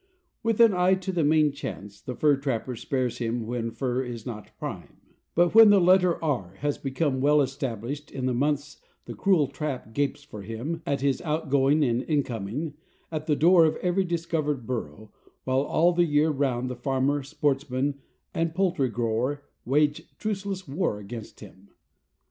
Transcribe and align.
With 0.41 0.59
an 0.59 0.73
eye 0.73 0.95
to 0.95 1.11
the 1.11 1.23
main 1.23 1.51
chance, 1.51 2.01
the 2.01 2.15
fur 2.15 2.35
trapper 2.35 2.75
spares 2.75 3.19
him 3.19 3.45
when 3.45 3.69
fur 3.69 4.03
is 4.03 4.25
not 4.25 4.49
prime, 4.57 4.97
but 5.35 5.53
when 5.53 5.69
the 5.69 5.79
letter 5.79 6.17
"R" 6.25 6.55
has 6.61 6.79
become 6.79 7.21
well 7.21 7.39
established 7.39 8.09
in 8.09 8.25
the 8.25 8.33
months 8.33 8.81
the 9.05 9.13
cruel 9.13 9.45
trap 9.45 9.93
gapes 9.93 10.23
for 10.23 10.41
him 10.41 10.81
at 10.87 11.01
his 11.01 11.21
outgoing 11.21 11.83
and 11.83 12.01
incoming, 12.01 12.73
at 13.11 13.27
the 13.27 13.35
door 13.35 13.63
of 13.65 13.75
every 13.75 14.03
discovered 14.03 14.65
burrow, 14.65 15.11
while 15.43 15.61
all 15.61 15.93
the 15.93 16.03
year 16.05 16.31
round 16.31 16.67
the 16.67 16.75
farmer, 16.75 17.21
sportsman, 17.21 17.99
and 18.33 18.55
poultry 18.55 18.89
grower 18.89 19.43
wage 19.65 20.05
truceless 20.17 20.67
war 20.67 20.97
against 20.97 21.41
him. 21.41 21.69